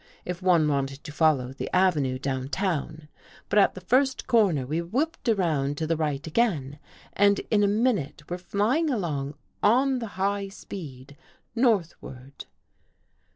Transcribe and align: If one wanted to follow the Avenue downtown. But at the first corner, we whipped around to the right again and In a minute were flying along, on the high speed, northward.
If 0.25 0.41
one 0.41 0.67
wanted 0.67 1.03
to 1.03 1.11
follow 1.11 1.53
the 1.53 1.69
Avenue 1.75 2.17
downtown. 2.17 3.07
But 3.49 3.59
at 3.59 3.75
the 3.75 3.81
first 3.81 4.25
corner, 4.25 4.65
we 4.65 4.81
whipped 4.81 5.29
around 5.29 5.77
to 5.77 5.85
the 5.85 5.95
right 5.95 6.25
again 6.25 6.79
and 7.13 7.37
In 7.51 7.61
a 7.63 7.67
minute 7.67 8.27
were 8.27 8.39
flying 8.39 8.89
along, 8.89 9.35
on 9.61 9.99
the 9.99 10.07
high 10.17 10.47
speed, 10.47 11.15
northward. 11.53 12.47